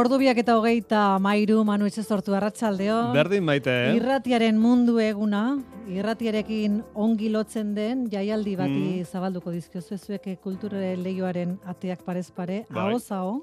[0.00, 3.10] Ordubiak eta hogeita mairu manu etxe sortu arratsaldeo.
[3.12, 3.96] Berdin maite, eh?
[3.98, 5.58] Irratiaren mundu eguna,
[5.92, 9.04] irratiarekin ongi lotzen den jaialdi bati Mm.
[9.10, 12.86] zabalduko dizkiozu zuek kultura leioaren ateak parez pare, Bai.
[12.92, 13.42] ahoz aho,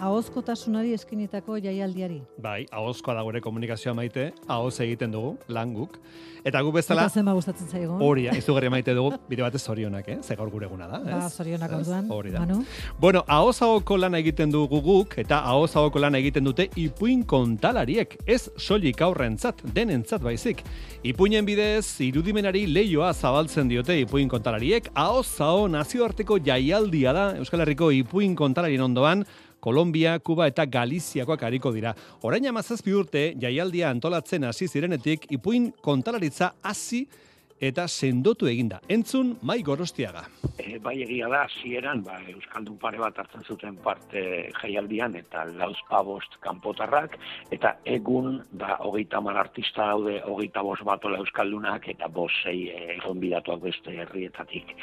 [0.00, 2.20] ahozkotasunari eskinitako jaialdiari.
[2.42, 5.98] Bai, ahozkoa da gure komunikazioa maite, ahoz egiten dugu, lan guk.
[6.44, 7.94] Eta gu bezala, Eta zenba gustatzen zaigu.
[8.04, 10.18] hori, izugarri maite dugu, bide batez zorionak, eh?
[10.22, 11.14] Ze gaur gure eguna da, ez?
[11.14, 12.40] Ba, zorionak orduan, Hori da.
[12.40, 12.64] Manu.
[13.00, 18.18] Bueno, ahoz ahoko lana egiten dugu guk, eta ahoz ahoko lana egiten dute ipuin kontalariek,
[18.26, 20.60] ez soilik aurrentzat, denentzat baizik.
[21.02, 27.90] Ipuinen bidez, irudimenari leioa zabaltzen diote ipuin kontalariek, ahoz aho nazioarteko jaialdia da Euskal Herriko
[27.90, 29.24] ipuin kontalarien ondoan,
[29.64, 31.94] Kolombia, Kuba eta Galiziakoak ariko dira.
[32.28, 37.06] Orain amazazpi urte, jaialdia antolatzen hasi zirenetik, ipuin kontalaritza hasi
[37.60, 38.80] eta sendotu eginda.
[38.88, 40.24] Entzun, mai gorostiaga.
[40.58, 46.02] E, bai egia da, hasieran ba, Euskaldun pare bat hartzen zuten parte jaialdian eta lauzpa
[46.06, 47.16] bost kanpotarrak,
[47.54, 52.98] eta egun ba, hogeita mar artista daude, hogeita bost batola Euskaldunak eta bost sei e,
[53.04, 54.74] gonbidatuak beste herrietatik.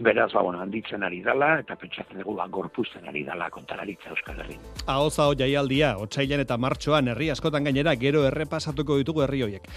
[0.00, 4.40] Beraz, ba, bueno, handitzen ari dala, eta pentsatzen dugu ba, gorpuzten ari dala kontalaritza Euskal
[4.44, 4.62] Herrin.
[4.86, 9.68] Ahoz hau jaialdia, otsailan eta martxoan herri askotan gainera gero errepasatuko ditugu herri hoiek.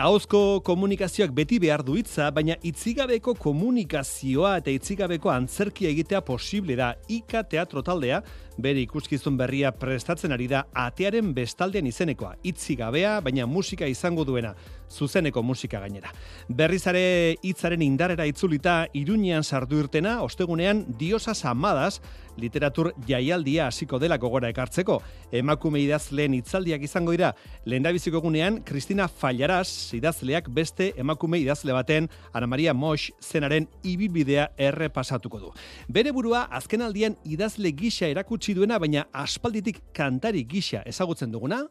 [0.00, 6.88] Ahozko komunikazioak beti behar du hitza, baina itzigabeko komunikazioa eta itzigabeko antzerkia egitea posible da.
[7.12, 8.22] Ika teatro taldea,
[8.58, 12.32] bere ikuskizun berria prestatzen ari da atearen bestaldean izenekoa.
[12.42, 14.54] Itzigabea, baina musika izango duena,
[14.94, 16.12] zuzeneko musika gainera.
[16.48, 22.00] Berrizare hitzaren indarera itzulita, iruñean sardu irtena, ostegunean diosas amadas,
[22.36, 25.00] literatur jaialdia hasiko dela gogora ekartzeko.
[25.32, 27.32] Emakume idazleen hitzaldiak izango dira,
[27.66, 35.40] lehendabiziko egunean, Kristina Fallaras idazleak beste emakume idazle baten, Ana Maria Moix zenaren ibilbidea errepasatuko
[35.40, 35.54] du.
[35.88, 41.64] Bere burua azkenaldian idazle gisa erakutsi duena, baina aspalditik kantari gisa ezagutzen duguna,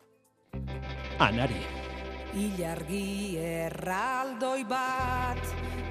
[1.20, 1.83] Anari.
[2.34, 5.38] Ilargi erraldoi bat,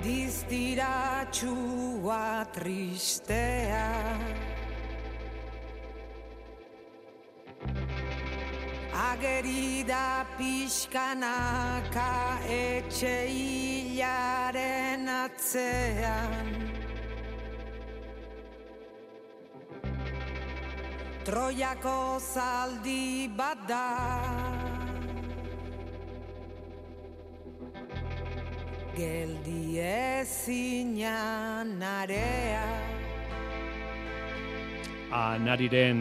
[0.03, 4.19] diztiratxua tristea.
[9.13, 16.51] Ageri da pixkanaka etxe hilaren atzean.
[21.23, 24.62] Troiako zaldi bat da.
[29.03, 29.79] Geldi
[30.23, 32.67] ezinan area.
[35.13, 36.01] Anariren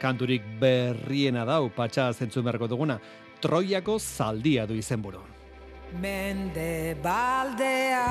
[0.00, 2.98] kanturik berriena dau patxa zentzu berko duguna.
[3.40, 5.22] Troiako zaldia du izenburu.
[6.00, 8.08] Mende baldea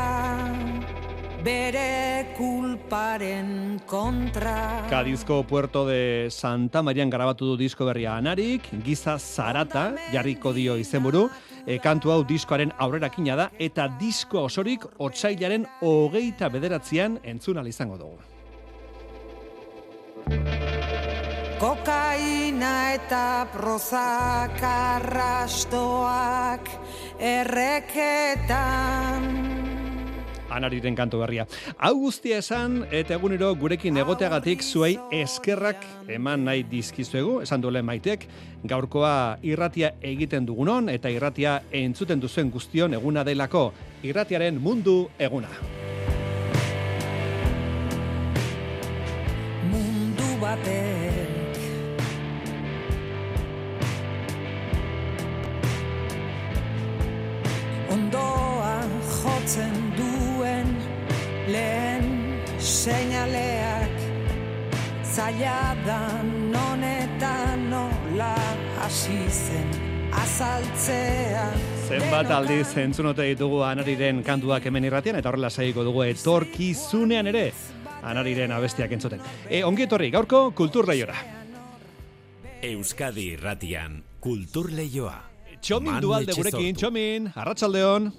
[1.43, 4.85] bere kulparen kontra.
[4.89, 11.29] Kadizko Puerto de Santa Marian grabatu du disko berria Anarik, giza zarata jarriko dio izenburu,
[11.65, 17.97] e, kantu hau diskoaren aurrerakina da, eta disko osorik otsailaren hogeita bederatzean entzun ahal izango
[17.97, 18.17] dugu.
[21.59, 26.69] Kokaina eta prozak arrastoak
[27.19, 29.19] erreketan.
[30.49, 31.45] Anariren kantu berria.
[31.77, 38.25] Hau guztia esan eta egunero gurekin egoteagatik zuei eskerrak eman nahi dizkizuegu, esan duelen maitek,
[38.63, 43.69] gaurkoa irratia egiten dugunon eta irratia entzuten duzuen guztion eguna delako,
[44.03, 45.49] irratiaren mundu eguna.
[49.69, 51.37] Mundu batek
[57.89, 58.73] Ondoa
[59.19, 59.75] jotzen
[60.49, 60.67] duen
[61.47, 62.05] lehen
[62.57, 63.97] seinaleak
[65.03, 68.35] Zaila da non eta nola
[68.81, 69.69] hasi zen
[70.13, 71.49] azaltzea
[71.89, 77.47] Zenbat aldiz entzunote ditugu anariren kantuak hemen irratian, eta horrela saiko dugu etorkizunean ere
[78.05, 79.23] anariren abestiak entzuten.
[79.49, 81.15] E, ongi etorri, gaurko kultur lehiora.
[82.69, 85.15] Euskadi irratian kultur leioa.
[85.59, 88.11] Txomin dualde gurekin, Txomin, arratsaldeon.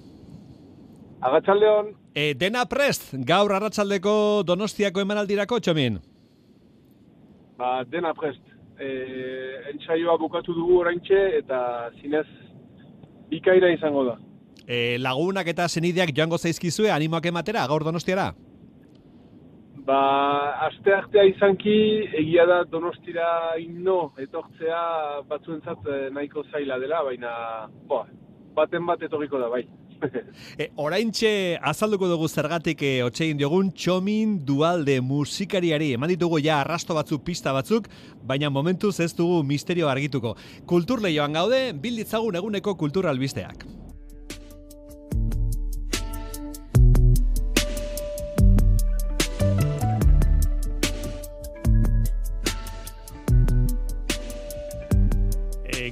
[1.21, 5.99] Agatxaldeon, E, dena prest, gaur arratsaldeko donostiako emanaldirako, Txomin.
[7.57, 8.41] ba, dena prest.
[8.81, 8.87] E,
[9.71, 12.25] entsaioa bukatu dugu oraintxe eta zinez
[13.29, 14.15] bikaira izango da.
[14.67, 18.31] E, lagunak eta senideak joango zaizkizue animoak ematera, gaur donostiara?
[19.85, 20.01] Ba,
[20.67, 21.75] aste artea izanki,
[22.19, 24.81] egia da donostira inno etortzea
[25.29, 27.31] batzuentzat eh, nahiko zaila dela, baina
[27.89, 28.03] bo,
[28.57, 29.63] baten bat etorriko da, bai.
[30.57, 36.97] E, oraintxe azalduko dugu zergatik e, otxegin diogun txomin dualde musikariari eman ditugu ja arrasto
[36.97, 37.89] batzuk pista batzuk,
[38.25, 40.35] baina momentuz ez dugu misterio argituko.
[40.65, 43.07] Kultur lehioan gaude, bilditzagun eguneko kultur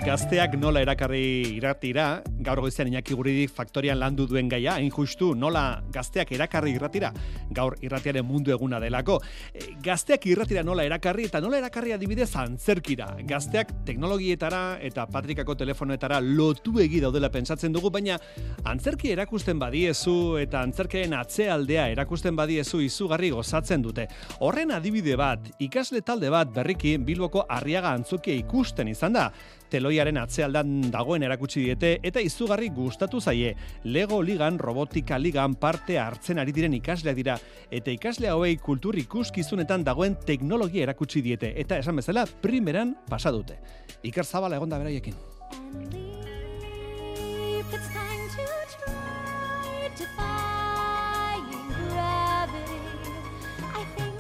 [0.09, 5.83] gazteak nola erakarri iratira, gaur goizean Iñaki Guridik faktorian landu duen gaia, hain justu nola
[5.93, 7.11] gazteak erakarri irratira,
[7.53, 9.19] gaur irratiaren mundu eguna delako.
[9.53, 13.11] E, gazteak irratira nola erakarri eta nola erakarri adibidez antzerkira.
[13.29, 18.17] Gazteak teknologietara eta patrikako telefonoetara lotu egi daudela pentsatzen dugu, baina
[18.65, 24.09] antzerki erakusten badiezu eta antzerkeen atzealdea erakusten badiezu izugarri gozatzen dute.
[24.39, 29.29] Horren adibide bat, ikasle talde bat berriki Bilboko Arriaga antzokia ikusten izan da
[29.71, 33.55] teloiaren atzealdan dagoen erakutsi diete eta izugarri gustatu zaie.
[33.83, 37.37] Lego ligan, robotika ligan parte hartzen ari diren ikasleak dira
[37.71, 43.59] eta ikasle hauei kultur ikuskizunetan dagoen teknologia erakutsi diete eta esan bezala primeran pasa dute.
[44.03, 46.08] Iker Zabala egonda beraiekin.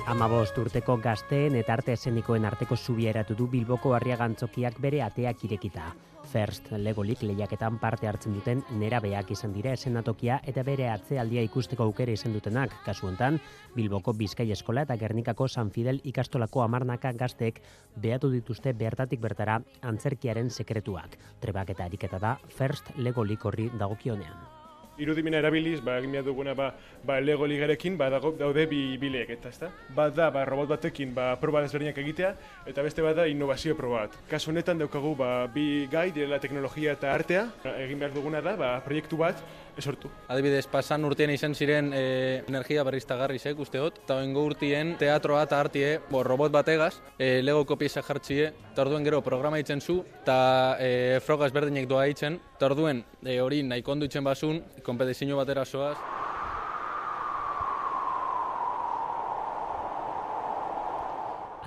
[0.09, 5.91] Amabost urteko gazteen eta arte esenikoen arteko zubia eratu du Bilboko harriagantzokiak bere ateak irekita.
[6.31, 12.17] First Legolik lehiaketan parte hartzen duten nerabeak izan dira esenatokia eta bere atzealdia ikusteko aukera
[12.17, 12.73] izan dutenak.
[12.87, 13.37] Kasu hontan,
[13.77, 17.61] Bilboko Bizkai Eskola eta Gernikako San Fidel ikastolako amarnaka gazteek
[17.95, 21.19] behatu dituzte bertatik bertara antzerkiaren sekretuak.
[21.39, 24.58] Trebak eta ariketa da First Legolik horri dagokionean.
[24.99, 26.69] Irudimena erabiliz, ba, egin behar duguna, ba,
[27.05, 29.71] ba Lego ligarekin, ba, dago, daude bi bileek, eta ezta?
[29.95, 32.33] Bat da, ba, robot batekin, ba, proba desberdinak egitea,
[32.69, 34.19] eta beste bat da, innovazio proba bat.
[34.29, 37.47] Kasu honetan daukagu, ba, bi gai, direla teknologia eta artea,
[37.77, 39.41] egin behar duguna da, ba, proiektu bat,
[39.77, 40.09] esortu.
[40.31, 45.91] Adibidez, pasan urtean izan ziren e, energia berriztagarrizek usteot, eta oingo urtien teatroa eta artie
[46.09, 51.19] bo, robot bategaz, e, lego kopiesa jartzie, eta orduen gero programa itzen zu, eta e,
[51.25, 55.97] frogaz berdinek doa itzen, eta orduen e, hori nahi konduitzen basun, kompetizio batera zoaz,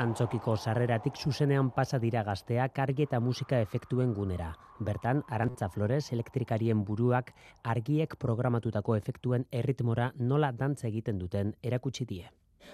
[0.00, 4.48] Antzokiko sarreratik zuzenean pasa dira gazteak argi eta musika efektuen gunera.
[4.80, 12.30] Bertan, Arantza Flores elektrikarien buruak argiek programatutako efektuen erritmora nola dantza egiten duten erakutsi die.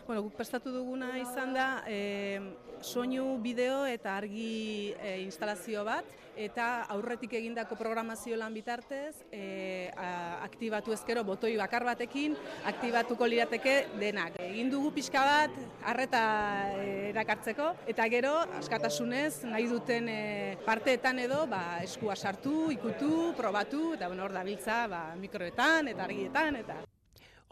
[0.08, 2.40] Bueno, guk prestatu duguna izan da e,
[2.80, 6.08] soinu, bideo eta argi e, instalazio bat
[6.38, 12.38] eta aurretik egindako programazio lan bitartez e, a, aktibatu ezkero botoi bakar batekin
[12.72, 14.40] aktibatuko lirateke denak.
[14.48, 15.62] Egin dugu pixka bat
[15.92, 16.24] harreta
[16.72, 20.20] e, erakartzeko eta gero askatasunez nahi duten e,
[20.64, 26.64] parteetan edo ba, eskua sartu, ikutu, probatu eta bueno, hor dabiltza ba, mikroetan eta argietan
[26.64, 26.84] eta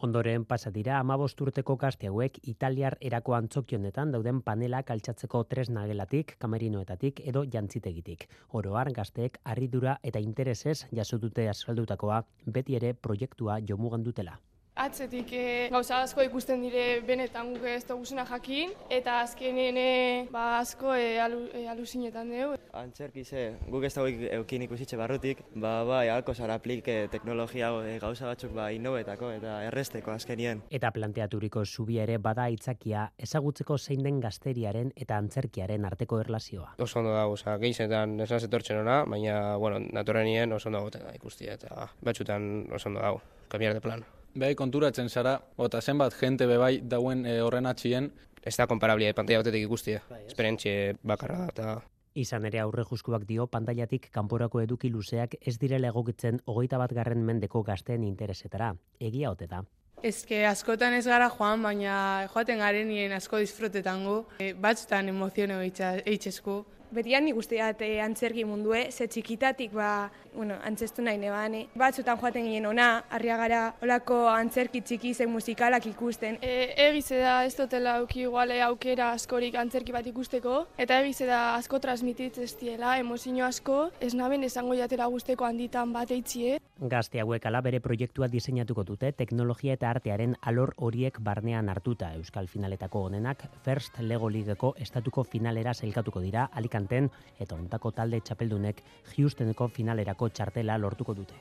[0.05, 6.35] Ondoren pasa dira amabost urteko gazte hauek Italiar erako antzokionetan dauden panelak altxatzeko tresna gelatik,
[6.39, 8.27] kamerinoetatik edo jantzitegitik.
[8.61, 12.21] Oroar gazteek harridura eta interesez jaso dute azaldutakoa
[12.59, 14.37] beti ere proiektua jomugan dutela.
[14.77, 15.43] Atzetik e,
[15.73, 19.93] gauza asko ikusten dire benetan guk ez dugusena jakin, eta azkenen e,
[20.29, 22.59] ba, asko e, alu, e, aluzinetan dugu.
[22.77, 27.71] Antzerki ze, guk ez dago eukin ikusitxe barrutik, ba, bai, alko zara aplik e, teknologia
[27.89, 30.61] e, gauza batzuk ba, inobetako eta erresteko azkenien.
[30.69, 36.75] Eta planteaturiko zubia ere bada aitzakia ezagutzeko zein den gazteriaren eta antzerkiaren arteko erlazioa.
[36.85, 41.17] Oso ondo dago, oza, gehizetan esan zetortzen ona, baina, bueno, naturenien oso ondo goten da
[41.17, 44.05] ikustia, eta batxutan oso ondo dago, cambiar de plan.
[44.37, 48.11] Behai konturatzen zara, eta zenbat jente bebai dauen e, horren atxien,
[48.47, 51.73] Ez da komparablia pantalla batetik ikustia, esperientzia bakarra da, eta
[52.17, 57.27] Izan ere aurre juskuak dio pantailatik kanporako eduki luzeak ez direla egokitzen hogeita bat garren
[57.27, 58.71] mendeko gazteen interesetara.
[59.01, 59.61] Egia ote da.
[60.07, 61.97] Ezke askotan ez gara joan, baina
[62.33, 64.17] joaten garen nien asko disfrutetango.
[64.39, 66.57] E, batzutan emoziono eitxesku.
[66.95, 71.67] Betian nik uste dut eh, antzerki mundue, ze txikitatik ba, bueno, antzestu nahi nebane.
[71.75, 76.39] Batzutan joaten ginen ona, arriagara, olako antzerki txiki zen musikalak ikusten.
[76.43, 81.43] E, egize da ez dutela auki iguale aukera askorik antzerki bat ikusteko, eta egize da
[81.57, 86.61] asko transmititzen ez diela, emozio asko, ez naben esango jatera guzteko handitan bat eitzie.
[86.77, 92.51] Gazte hauek ala bere proiektua diseinatuko dute teknologia eta artearen alor horiek barnean hartuta Euskal
[92.53, 97.09] finaletako honenak First Lego Ligeko estatuko finalera sailkatuko dira Alicanten
[97.41, 98.83] eta ontako talde txapeldunek
[99.15, 101.41] Houstoneko finalerako txartela lortuko dute.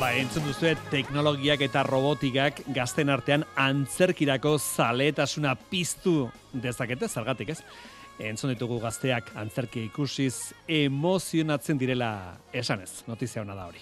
[0.00, 7.60] Ba, entzun duzue teknologiak eta robotikak gazten artean antzerkirako zaletasuna piztu dezakete, zergatik ez?
[8.20, 12.10] Entzun ditugu gazteak antzerki ikusiz emozionatzen direla
[12.52, 13.80] esanez, notizia hona da hori.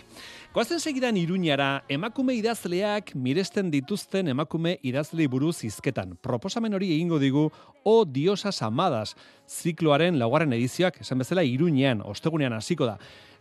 [0.54, 6.14] Goazen segidan Iruñara, emakume idazleak miresten dituzten emakume idazlei buruz hizketan.
[6.24, 7.50] Proposamen hori egingo digu
[7.84, 9.12] O Diosas Amadas,
[9.44, 12.96] zikloaren laugarren edizioak, esan bezala Iruñean, ostegunean hasiko da.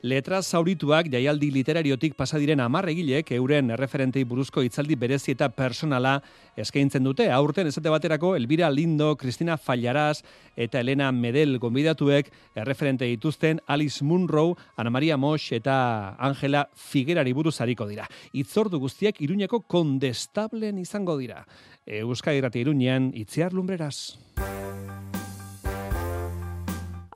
[0.05, 6.19] Letra zaurituak jaialdi literariotik pasa diren hamar egilek euren erreferentei buruzko hitzaldi berezi eta personala
[6.55, 7.25] eskaintzen dute.
[7.33, 10.21] Aurten esate baterako Elvira Lindo, Cristina Fallaraz
[10.55, 17.59] eta Elena Medel gonbidatuek erreferente dituzten Alice Munro, Ana Maria Mosch eta Angela Figuerari buruz
[17.61, 18.07] hariko dira.
[18.33, 21.43] Itzordu guztiak Iruñeko kondestablen izango dira.
[21.85, 24.17] Euskadi Irrati Iruñean itziar lumbreraz.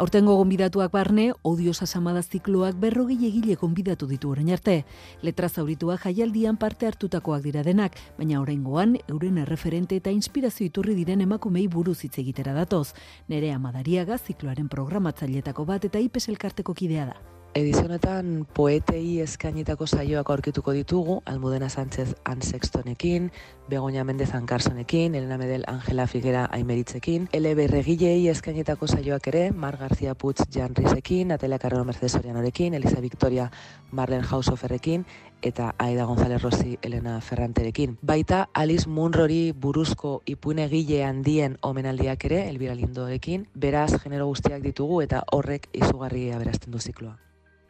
[0.02, 4.80] Aurtengo gonbidatuak barne, odiosa samada zikloak berrogei egile gonbidatu ditu orain arte.
[5.22, 11.22] Letra zaurituak jaialdian parte hartutakoak dira denak, baina oraingoan euren erreferente eta inspirazio iturri diren
[11.22, 12.96] emakumei buruz hitz egitera datoz.
[13.30, 17.41] Nerea Madariaga zikloaren programatzailetako bat eta IPES elkarteko kidea da.
[17.54, 23.26] Edizionetan poetei eskainitako saioak aurkituko ditugu, Almudena Sánchez Ansextonekin,
[23.68, 30.16] Begoña Mendez Ankarsonekin, Elena Medel Angela Figuera Aimeritzekin, Ele Berregilei eskainitako saioak ere, Mar García
[30.16, 33.52] Puig Janrisekin, Atela Carrero Mercedes Sorianorekin, Elisa Victoria
[33.92, 35.06] Marlen Hausoferrekin,
[35.42, 37.98] eta Aida González Rossi Elena Ferranterekin.
[38.02, 45.26] Baita Alice Munrori buruzko ipuinegile handien omenaldiak ere, Elvira Lindorekin, beraz genero guztiak ditugu eta
[45.34, 47.18] horrek izugarri aberazten du zikloa.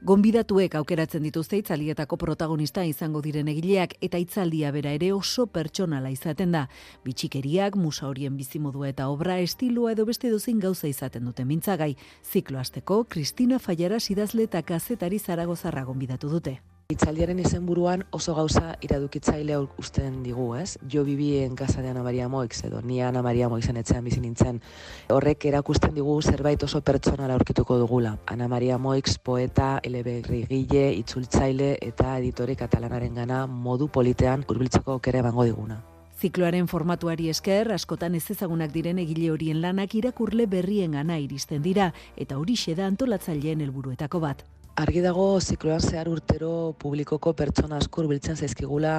[0.02, 6.56] Gonbidatuek aukeratzen dituzte itzalietako protagonista izango diren egileak eta itzaldia bera ere oso pertsonala izaten
[6.58, 6.64] da.
[7.06, 11.92] Bitxikeriak, musa horien bizimodua eta obra estilua edo beste dozein gauza izaten dute mintzagai.
[12.26, 16.58] Ziklo hasteko Kristina Fallara idazle eta kazetari zaragozarra gonbidatu dute.
[16.92, 20.76] Itzaldiaren izenburuan oso gauza iradukitzaile usten digu, ez?
[20.92, 24.20] Jo bibi en casa de Ana Maria Moix edo ni Ana Maria Moixen etxean bizi
[24.20, 24.60] nintzen.
[25.08, 28.18] Horrek erakusten digu zerbait oso pertsonala aurkituko dugula.
[28.28, 35.48] Ana Maria Moix poeta, eleberrigile, itzultzaile eta editore katalanaren gana modu politean hurbiltzeko aukera emango
[35.48, 35.80] diguna.
[36.20, 41.94] Zikloaren formatuari esker, askotan ez ezagunak diren egile horien lanak irakurle berrien gana iristen dira,
[42.18, 44.44] eta horixe da antolatzaileen helburuetako bat.
[44.80, 48.94] Argi dago zikloan zehar urtero publikoko pertsona asko hurbiltzen zaizkigula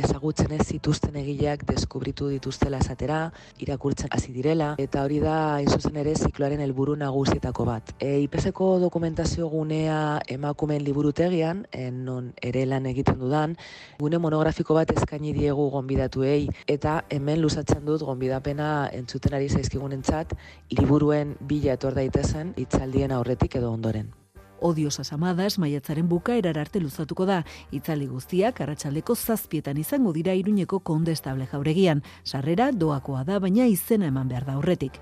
[0.00, 3.18] ezagutzen ez zituzten egileak deskubritu dituztela esatera,
[3.60, 7.92] irakurtzen hasi direla, eta hori da hain zuzen ere zikloaren helburu nagusietako bat.
[7.98, 13.58] E, IPSeko dokumentazio gunea emakumen liburutegian, en non ere lan egiten dudan,
[13.98, 20.32] gune monografiko bat eskaini diegu gonbidatuei, eta hemen luzatzen dut gonbidapena entzuten ari zaizkigunentzat,
[20.78, 24.14] liburuen bila etor daitezen hitzaldien aurretik edo ondoren.
[24.60, 27.42] Odiosas amadas maiatzaren bukaerar arte luzatuko da.
[27.72, 32.04] Itzali guztiak arratsaldeko zazpietan izango dira iruñeko kondestable jauregian.
[32.24, 35.00] Sarrera doakoa da, baina izena eman behar da aurretik.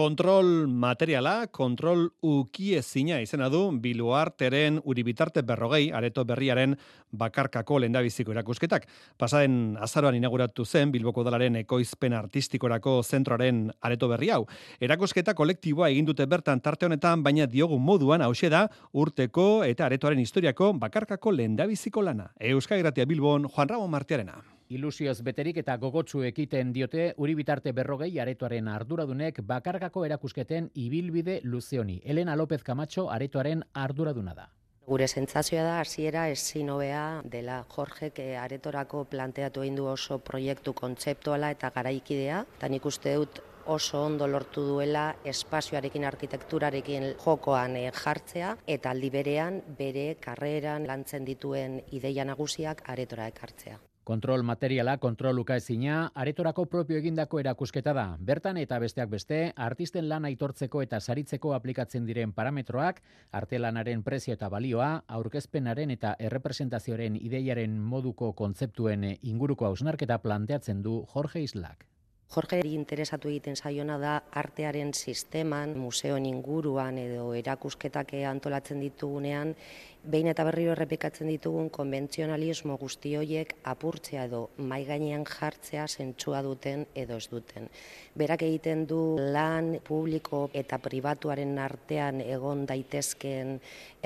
[0.00, 6.72] Kontrol materiala, kontrol ukiezina izena du Biluarteren Uribitarte berrogei, areto berriaren
[7.12, 8.86] bakarkako lendabiziko erakusketak.
[9.20, 14.46] Pasaden azaroan inauguratu zen Bilboko dalaren ekoizpen artistikorako zentroaren areto berri hau.
[14.80, 18.62] Erakusketa kolektiboa egin dute bertan tarte honetan, baina diogu moduan hause da
[18.94, 22.30] urteko eta aretoaren historiako bakarkako lendabiziko lana.
[22.40, 24.40] Euskal Gratia Bilbon, Juan Ramon Martiarena.
[24.70, 31.96] Ilusioz beterik eta gogotsu ekiten diote uri bitarte berrogei aretoaren arduradunek bakargako erakusketen ibilbide luzeoni.
[32.04, 34.46] Elena López Camacho aretoaren arduraduna da.
[34.86, 37.02] Gure sentsazioa da hasiera ezin hobea
[37.34, 43.18] dela Jorgek eh, aretorako planteatu egin du oso proiektu kontzeptuala eta garaikidea, eta nik uste
[43.18, 50.86] dut oso ondo lortu duela espazioarekin arkitekturarekin jokoan eh, jartzea eta aldi berean bere karreran
[50.86, 53.80] lantzen dituen ideia nagusiak aretora ekartzea.
[54.04, 58.04] Kontrol materiala, kontrol ukaezina, aretorako propio egindako erakusketa da.
[58.30, 63.02] Bertan eta besteak beste, artisten lan aitortzeko eta saritzeko aplikatzen diren parametroak,
[63.42, 64.90] artelanaren prezio eta balioa,
[65.20, 71.89] aurkezpenaren eta errepresentazioaren ideiaren moduko kontzeptuen inguruko hausnarketa planteatzen du Jorge Islak.
[72.30, 79.56] Jorge interesatu egiten zaiona da artearen sisteman, museoen inguruan edo erakusketak antolatzen ditugunean,
[80.04, 86.86] behin eta berriro errepikatzen ditugun konbentzionalismo guzti horiek apurtzea edo mai gainean jartzea zentsua duten
[86.94, 87.66] edo ez duten.
[88.14, 93.56] Berak egiten du lan publiko eta pribatuaren artean egon daitezken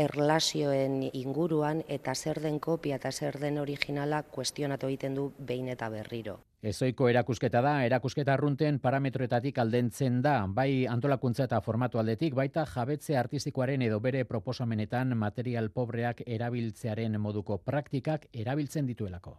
[0.09, 5.93] erlazioen inguruan eta zer den kopia eta zer den originala kuestionatu egiten du behin eta
[5.93, 6.40] berriro.
[6.64, 13.18] Ezoiko erakusketa da, erakusketa arrunten parametroetatik aldentzen da, bai antolakuntza eta formatu aldetik, baita jabetze
[13.21, 19.37] artistikoaren edo bere proposamenetan material pobreak erabiltzearen moduko praktikak erabiltzen dituelako.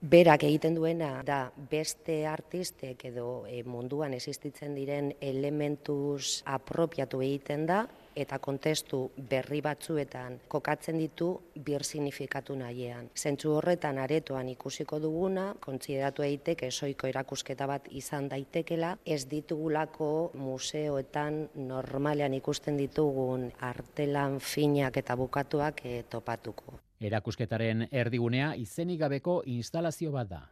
[0.00, 7.84] Berak egiten duena da beste artistek edo e, munduan existitzen diren elementuz apropiatu egiten da
[8.16, 11.28] eta kontestu berri batzuetan kokatzen ditu
[11.64, 13.08] bir signifikatu nahiean.
[13.16, 21.48] Zentzu horretan aretoan ikusiko duguna, kontsideratu egiteke soiko erakusketa bat izan daitekela, ez ditugulako museoetan
[21.54, 26.78] normalean ikusten ditugun artelan finak eta bukatuak e, topatuko.
[27.02, 30.42] Erakusketaren erdigunea izenik gabeko instalazio bat da.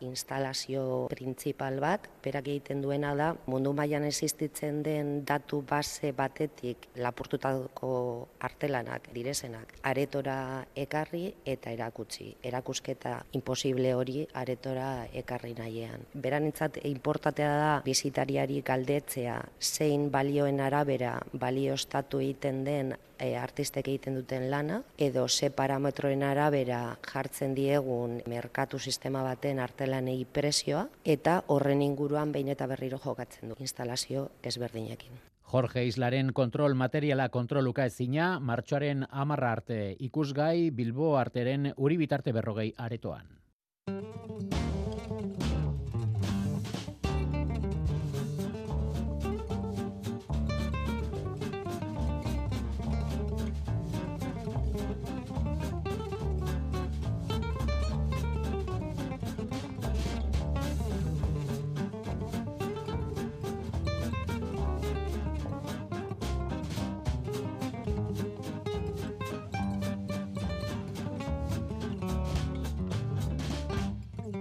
[0.00, 7.92] Instalazio printzipal bat, berak egiten duena da, mundu mailan existitzen den datu base batetik lapurtutako
[8.40, 12.30] artelanak, direzenak, aretora ekarri eta erakutsi.
[12.42, 16.06] Erakusketa imposible hori aretora ekarri nahiean.
[16.14, 24.50] Beranentzat inportatea da bizitariari galdetzea zein balioen arabera balioztatu egiten den e, artistek egiten duten
[24.52, 26.80] lana, edo ze parametroen arabera
[27.12, 33.56] jartzen diegun merkatu sistema baten artelanei presioa, eta horren inguruan behin eta berriro jokatzen du
[33.60, 35.22] instalazio ezberdinekin.
[35.54, 39.78] Jorge Islaren kontrol materiala kontroluka ezina, martxoaren amarra arte
[40.08, 43.28] ikusgai Bilbo arteren uri bitarte berrogei aretoan.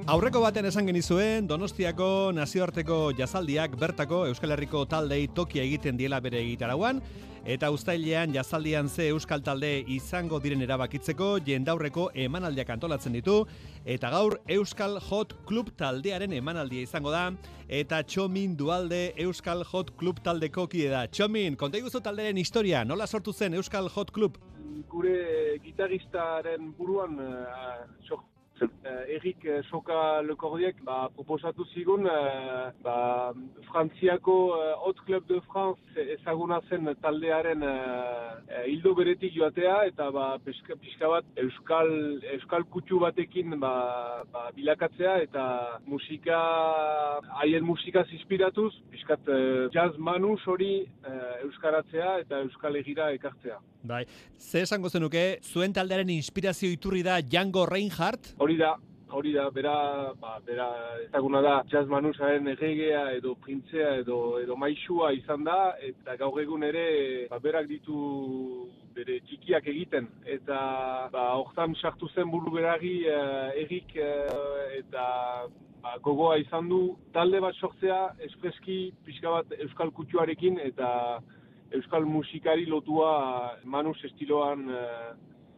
[0.03, 6.41] Aurreko baten esan genizuen, Donostiako nazioarteko jazaldiak bertako Euskal Herriko taldei tokia egiten diela bere
[6.41, 6.99] egitarauan,
[7.47, 13.37] eta uztailean jazaldian ze Euskal talde izango diren erabakitzeko jendaurreko emanaldiak antolatzen ditu,
[13.85, 17.29] eta gaur Euskal Hot Club taldearen emanaldia izango da,
[17.69, 21.05] eta Txomin Dualde Euskal Hot Club taldeko kide da.
[21.07, 24.35] Txomin, konta iguzu talderen historia, nola sortu zen Euskal Hot Club?
[24.89, 27.85] gure gitaristaren buruan uh,
[28.63, 33.33] sok, uh, Erik uh, Soka Lekordiek ba, proposatu zigun uh, ba,
[33.69, 34.35] Frantziako
[34.85, 35.79] Hot Club de France
[36.17, 37.63] ezaguna zen taldearen
[38.67, 41.91] hildo beretik joatea eta ba, pixka, pixka bat euskal,
[42.35, 45.45] euskal kutsu batekin ba, ba, bilakatzea eta
[45.87, 46.39] musika
[47.41, 49.29] haien musikaz inspiratuz pixkat
[49.73, 50.73] jazz manus hori
[51.43, 53.59] euskaratzea eta euskal egira ekartzea.
[53.83, 54.05] Bai,
[54.39, 58.29] ze esango zenuke, zuen taldearen inspirazio iturri da Django Reinhardt?
[58.39, 58.75] Hori da,
[59.13, 60.67] hori da, bera, ba, bera
[61.05, 66.65] ezaguna da jazz manusaren erregea edo printzea edo, edo maixua izan da, eta gaur egun
[66.65, 66.85] ere
[67.29, 67.97] ba, berak ditu
[68.95, 70.09] bere txikiak egiten.
[70.37, 70.59] Eta
[71.13, 75.05] ba, hortan sartu zen buru beragi uh, Erik eh, eta
[75.83, 81.19] ba, gogoa izan du talde bat sortzea espreski pixka bat euskal kutsuarekin eta
[81.73, 85.11] euskal musikari lotua manus estiloan uh,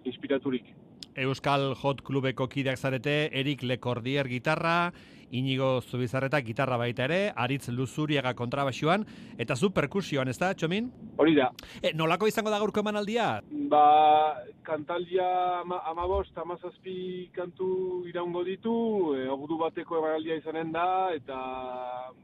[0.05, 0.75] inspiraturik.
[1.15, 4.91] Euskal Hot Clubeko kideak zarete, Erik Lekordier gitarra,
[5.32, 9.06] Inigo Zubizarreta gitarra baita ere, Aritz Luzuriaga kontrabaxuan,
[9.38, 10.91] eta zu perkusioan, ez da, Txomin?
[11.17, 11.49] Hori da.
[11.82, 13.41] E, nolako izango da gaurko emanaldia?
[13.69, 18.73] Ba, kantaldia ama, amabost, amazazpi kantu iraungo ditu,
[19.17, 21.38] e, ordu bateko emanaldia izanen da, eta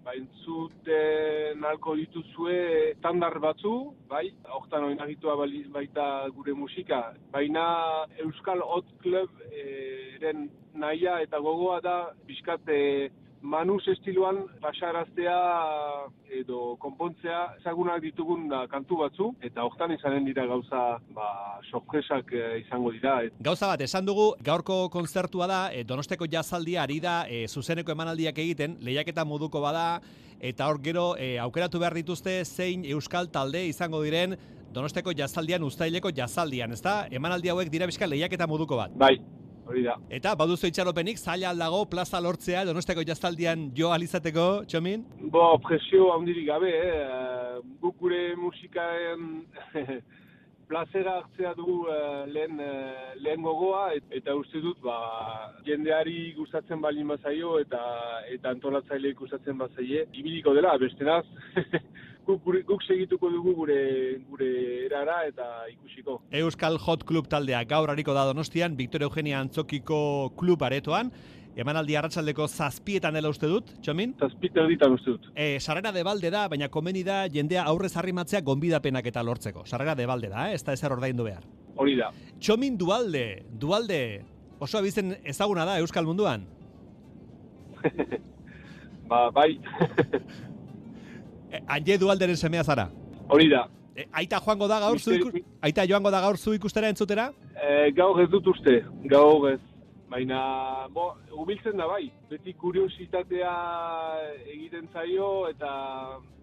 [0.05, 3.73] ba, entzuten alko dituzue standar batzu,
[4.11, 4.27] bai,
[4.57, 7.01] hortan oinagitua baliz baita gure musika,
[7.33, 7.65] baina
[8.25, 10.35] Euskal Hot Club e,
[10.75, 12.69] nahia eta gogoa da bizkat
[13.41, 15.37] manus estiloan pasaraztea
[16.41, 20.83] edo konpontzea ezagunak ditugun da, kantu batzu eta hortan izanen dira gauza
[21.15, 21.27] ba,
[21.71, 23.17] sorpresak e, izango dira.
[23.39, 28.37] Gauza bat, esan dugu gaurko konzertua da, e, donosteko jazaldia ari da e, zuzeneko emanaldiak
[28.45, 30.01] egiten, lehiaketa moduko bada,
[30.39, 34.37] eta hor gero e, aukeratu behar dituzte zein euskal talde izango diren
[34.71, 36.93] Donosteko jazaldian, ustaileko jazaldian, ezta?
[37.11, 38.93] Emanaldi hauek dira bizka lehiaketa moduko bat.
[38.95, 39.17] Bai,
[39.65, 39.97] hori da.
[40.09, 45.05] Eta baduzu itxaropenik, zaila aldago plaza lortzea donosteko jaztaldian jo alizateko, txomin?
[45.33, 47.59] Bo, presio handirik gabe, eh?
[47.81, 49.45] guk gure musikaren
[50.71, 54.95] plazera hartzea dugu uh, lehen, uh, lehen gogoa, et, eta uste dut, ba,
[55.67, 57.81] jendeari gustatzen baldin bazaio eta
[58.31, 61.25] eta antolatzaile gustatzen bazaie, ibiliko dela, bestenaz,
[62.25, 63.81] guk, guk segituko dugu gure
[64.29, 64.49] gure
[64.85, 66.21] erara eta ikusiko.
[66.41, 71.11] Euskal Hot Club taldea gaur hariko da Donostian, Victor Eugenia Antzokiko klub aretoan,
[71.59, 74.13] Emanaldi arratsaldeko zazpietan dela uste dut, Txomin?
[74.23, 75.25] Zazpietan ditan uste dut.
[75.35, 79.65] E, sarrera de balde da, baina komeni da jendea aurrez arrimatzea gonbidapenak eta lortzeko.
[79.67, 80.55] Sarrera de balde da, eh?
[80.55, 81.43] ez da ezer ordaindu behar.
[81.75, 82.07] Hori da.
[82.39, 84.01] Txomin dualde, dualde,
[84.63, 86.47] oso abizen ezaguna da Euskal Munduan.
[89.11, 89.59] Ba, bai.
[91.51, 92.89] E, Anje dualderen semea zara.
[93.29, 93.65] Hori da.
[93.95, 97.31] E, aita joango da gaur zu ikus, aita joango da gaur zu ikustera entzutera?
[97.55, 99.59] E, gaur ez dut uste, gaur ez.
[100.11, 100.39] Baina,
[100.91, 102.09] bo, hubiltzen da bai.
[102.27, 103.51] Beti kuriositatea
[104.51, 105.69] egiten zaio eta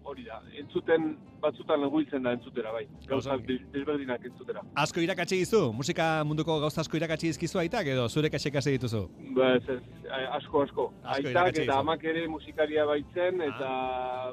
[0.09, 0.39] hori da.
[0.57, 2.87] Entzuten, batzutan hubiltzen da entzutera bai.
[3.11, 4.63] Gauza desberdinak entzutera.
[4.85, 5.61] Asko irakatsi dizu?
[5.77, 9.03] Musika munduko gauza asko irakatsi dizkizu aitak edo zure kasekase dituzu?
[9.37, 10.89] Ba, ez, ez, asko, asko.
[11.03, 13.69] Asko Aitak eta amak ere musikaria baitzen eta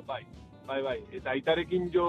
[0.09, 0.23] bai,
[0.67, 0.99] bai, bai.
[1.15, 2.09] Eta aitarekin jo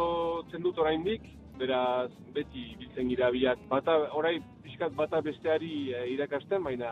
[0.51, 1.23] dut oraindik,
[1.57, 3.61] beraz beti biltzen gira biak.
[3.69, 6.91] Bata, orai pixkat bata besteari eh, irakasten, baina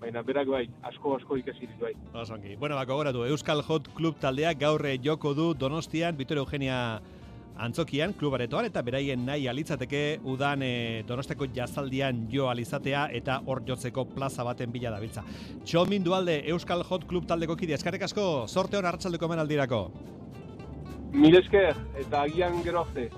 [0.00, 1.94] baina berak bai, asko asko ikasi ditu bai.
[2.14, 2.56] Oso ongi.
[2.56, 7.00] Bueno, ba, gogoratu, Euskal Hot Club taldeak gaur eh, joko du Donostian, Vitor Eugenia
[7.60, 10.70] antzokian, klubaretoan, eta beraien nahi alitzateke udan e,
[11.08, 15.24] Donosteko jazaldian jo alizatea eta hor jotzeko plaza baten bila dabiltza.
[15.64, 19.82] Txomin dualde Euskal Hot Club taldeko kide, eskarek asko, sorte hon arratsaldeko emanaldirako.
[21.12, 23.08] Mil esker, eta agian gero arte.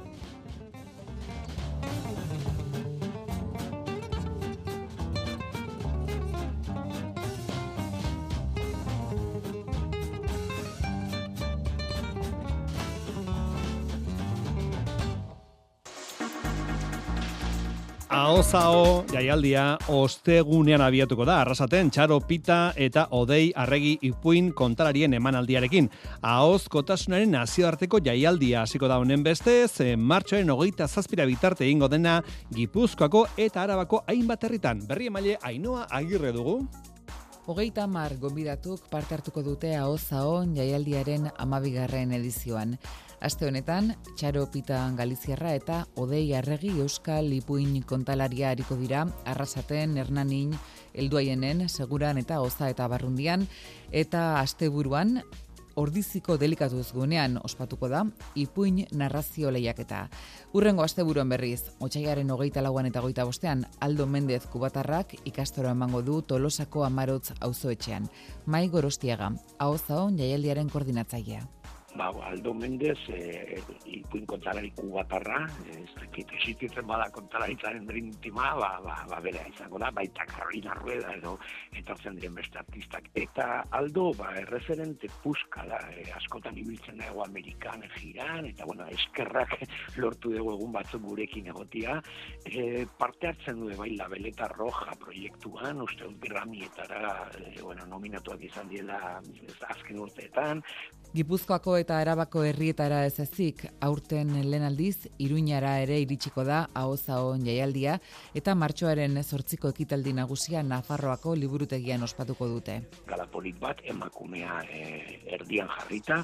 [18.33, 25.91] Ahozao jaialdia ostegunean abiatuko da, arrasaten txaro pita eta odei arregi ipuin kontalarien emanaldiarekin.
[26.25, 32.23] Ahoz kotasunaren nazioarteko jaialdia hasiko da honen bestez, eh, martxoaren hogeita zazpira bitarte egingo dena
[32.57, 34.81] Gipuzkoako eta Arabako hainbat herritan.
[34.89, 36.63] Berri emaile Ainoa Agirre dugu.
[37.45, 42.79] Hogeita mar gonbidatuk parte hartuko dute ahozahon jaialdiaren amabigarren edizioan.
[43.23, 50.57] Aste honetan, Txaro Pita Galiziarra eta Odei Arregi Euskal Ipuin kontalaria hariko dira, arrasaten, hernanin,
[50.93, 53.47] elduaienen, seguran eta oza eta barrundian,
[53.93, 55.23] eta asteburuan,
[55.79, 58.03] ordiziko delikatuz gunean ospatuko da,
[58.35, 60.09] ipuin narrazio lehiaketa.
[60.53, 66.21] Urrengo asteburuan berriz, otxaiaren hogeita lauan eta hogeita bostean, Aldo Mendez kubatarrak ikastoro emango du
[66.27, 68.11] Tolosako amarotz auzoetxean.
[68.47, 69.31] Mai Gorostiaga,
[69.63, 71.62] hau zaon jaialdiaren koordinatzailea.
[71.97, 78.97] Ba, Aldo Mendez, e, ipuin kontalari kubatarra, ez dakit, existitzen bada kontalaritzaren brintima, ba, ba,
[79.11, 81.37] ba bera izango da, baita Carolina Rueda edo
[81.77, 83.11] etortzen diren beste artistak.
[83.19, 89.59] Eta Aldo, ba, erreferente puska da, e, askotan ibiltzen dago Amerikan jiran, eta bueno, eskerrak
[90.01, 91.99] lortu dugu egun batzuk gurekin egotia,
[92.47, 98.49] e, parte hartzen du bai la beleta roja proiektuan, uste dut Grammietara, e, bueno, nominatuak
[98.49, 98.99] izan diela
[99.69, 100.63] azken urteetan,
[101.13, 107.97] Gipuzkoako eta Arabako herrietara ez ezik, aurten lehen aldiz, Iruñara ere iritsiko da ahozahon jaialdia,
[108.39, 112.79] eta martxoaren zortziko ekitaldi nagusia Nafarroako liburutegian ospatuko dute.
[113.07, 114.83] galapolit bat emakumea e,
[115.35, 116.23] erdian jarrita,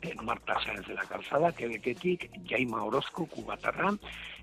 [0.00, 3.92] e, Marta Sáenz de la Calzada, Quebeketik, Jaima Orozko kubatarra,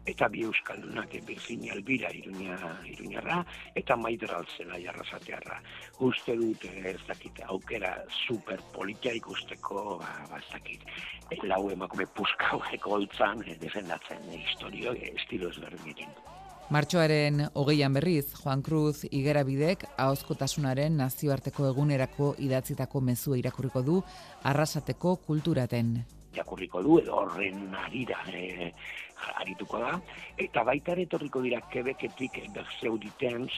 [0.08, 2.56] eta bi euskaldunak Virginia Elvira Iruña,
[2.88, 3.44] Iruñarra,
[3.76, 5.60] eta Maider Alzela jarrazatearra.
[6.00, 7.94] Uste dut, e, ez dakit, aukera
[8.26, 10.88] super politia ikusteko, ba, ba ez dakit,
[11.30, 16.10] e, lau emakume puska hauek holtzan e, defendatzen e, historio, e, estilo ezberdinekin.
[16.70, 24.02] Martxoaren hogeian berriz, Juan Cruz Igerabidek ahozkotasunaren nazioarteko egunerako idatzitako mezua irakurriko du
[24.44, 25.96] arrasateko kulturaten.
[26.38, 28.72] Jakurriko du edo horren arira e,
[29.42, 29.98] arituko da.
[30.48, 33.52] Eta baita ere etorriko dira Quebeketik Berzeuditens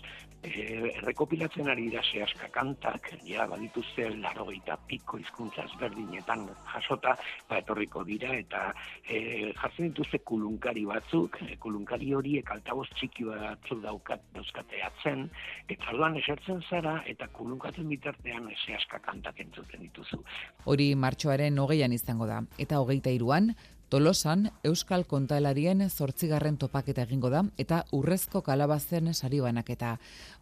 [0.44, 7.16] e, rekopilatzen ari dira sehaska kantak, ja, badituzte larogeita piko hizkuntza ezberdinetan jasota,
[7.50, 8.70] ba, etorriko dira, eta
[9.04, 15.28] e, jartzen dituzte kulunkari batzuk, e, kulunkari horiek altaboz txiki batzuk daukat, dauzkate atzen,
[15.68, 20.22] eta orduan esertzen zara, eta kulunkatzen bitartean sehaska kantak entzuten dituzu.
[20.70, 23.56] Hori martxoaren hogeian izango da, eta hogeita iruan,
[23.90, 29.96] Tolosan, Euskal Kontalarien zortzigarren topaketa egingo da, eta urrezko kalabazen sari banaketa.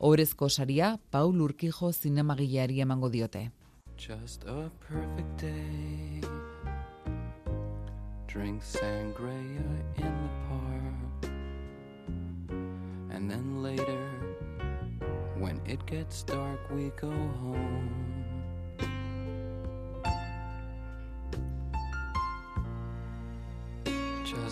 [0.04, 3.52] Horezko saria, Paul Urkijo zinemagileari emango diote.
[3.98, 6.22] Just a perfect day.
[8.28, 9.64] Drink sangria
[9.96, 11.32] in the park.
[13.16, 14.04] And then later,
[15.40, 17.10] when it gets dark, we go
[17.40, 18.27] home.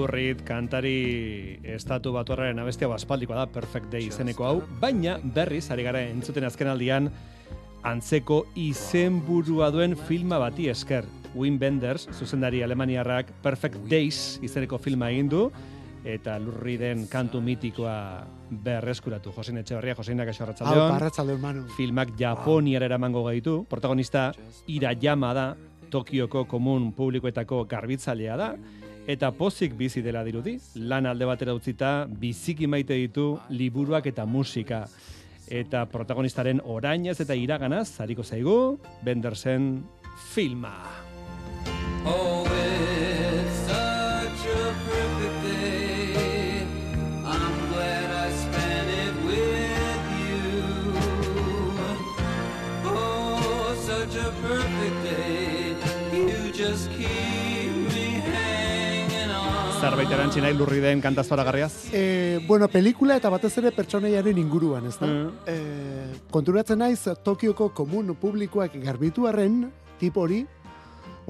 [0.00, 6.00] Lurrit kantari estatu batuarraren abestia baspaldikoa da Perfect Day izeneko hau, baina berriz ari gara
[6.08, 7.10] entzuten azken aldian
[7.84, 11.04] antzeko izenburua duen filma bati esker.
[11.34, 15.44] Wim Wenders, zuzendari alemaniarrak Perfect Days izeneko filma egin du,
[16.00, 18.24] eta lurriden kantu mitikoa
[18.64, 19.34] berreskuratu.
[19.36, 20.94] Josein Etxeberria, Joseinak esorratzaldeon.
[20.96, 21.64] arratzaldeon.
[21.76, 23.66] Filmak Japoniara eramango gaitu.
[23.68, 24.30] Protagonista
[24.66, 25.50] Ira Yama da,
[25.90, 28.54] Tokioko komun publikoetako garbitzailea da,
[29.10, 30.56] eta pozik bizi dela dirudi.
[30.86, 34.84] Lan alde batera utzita, biziki maite ditu liburuak eta musika.
[35.50, 39.72] Eta protagonistaren orainez eta iraganaz, hariko zaigu, Bendersen
[40.30, 40.76] filma.
[42.06, 42.39] Oh,
[60.00, 61.90] Zerbait erantzi nahi lurri den kantazora garriaz?
[61.92, 65.04] E, bueno, pelikula eta batez ere pertsonaiaren inguruan, ez da?
[65.04, 65.26] Mm.
[65.44, 65.56] E,
[66.32, 69.66] konturatzen naiz, Tokioko komun publikoak garbitu arren,
[70.00, 70.46] tipo hori,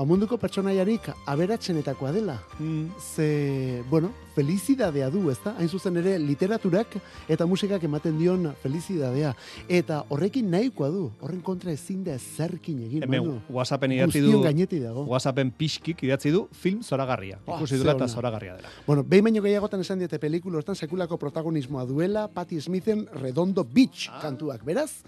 [0.00, 2.38] ba munduko pertsonaiarik aberatsenetakoa dela.
[2.56, 2.86] Mm.
[2.96, 5.52] Ze, bueno, felizidadea du, ez da?
[5.60, 6.96] Hain zuzen ere, literaturak
[7.28, 9.34] eta musikak ematen dion felizidadea.
[9.68, 13.04] Eta horrekin nahikoa du, horren kontra ezin da ezerkin egin.
[13.04, 13.28] Hemen.
[13.52, 14.40] WhatsAppen idatzi du,
[14.86, 15.04] dago.
[15.04, 17.36] WhatsAppen pixkik idatzi du film zoragarria.
[17.44, 18.72] Ah, Ikusi dula eta zoragarria dela.
[18.86, 24.08] Bueno, behin baino gehiagotan esan diete pelikula hortan sekulako protagonismoa duela Patti Smithen Redondo Beach
[24.22, 25.02] kantuak, beraz?